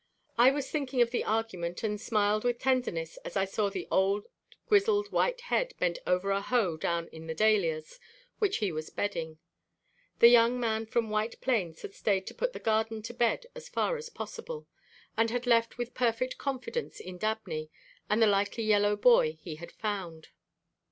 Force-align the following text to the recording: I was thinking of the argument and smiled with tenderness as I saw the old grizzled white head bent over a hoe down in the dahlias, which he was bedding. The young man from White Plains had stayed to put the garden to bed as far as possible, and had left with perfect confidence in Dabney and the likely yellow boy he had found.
I 0.35 0.49
was 0.49 0.71
thinking 0.71 0.99
of 1.03 1.11
the 1.11 1.23
argument 1.23 1.83
and 1.83 2.01
smiled 2.01 2.43
with 2.43 2.57
tenderness 2.57 3.17
as 3.17 3.37
I 3.37 3.45
saw 3.45 3.69
the 3.69 3.87
old 3.91 4.25
grizzled 4.65 5.11
white 5.11 5.41
head 5.41 5.75
bent 5.77 5.99
over 6.07 6.31
a 6.31 6.41
hoe 6.41 6.75
down 6.75 7.07
in 7.09 7.27
the 7.27 7.35
dahlias, 7.35 7.99
which 8.39 8.57
he 8.57 8.71
was 8.71 8.89
bedding. 8.89 9.37
The 10.17 10.29
young 10.29 10.59
man 10.59 10.87
from 10.87 11.11
White 11.11 11.39
Plains 11.39 11.83
had 11.83 11.93
stayed 11.93 12.25
to 12.25 12.33
put 12.33 12.53
the 12.53 12.59
garden 12.59 13.03
to 13.03 13.13
bed 13.13 13.45
as 13.53 13.69
far 13.69 13.95
as 13.95 14.09
possible, 14.09 14.65
and 15.15 15.29
had 15.29 15.45
left 15.45 15.77
with 15.77 15.93
perfect 15.93 16.39
confidence 16.39 16.99
in 16.99 17.19
Dabney 17.19 17.69
and 18.09 18.19
the 18.23 18.25
likely 18.25 18.63
yellow 18.63 18.95
boy 18.95 19.33
he 19.39 19.57
had 19.57 19.71
found. 19.71 20.29